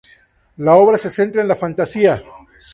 [0.57, 2.23] La obra se centra en la fantasía.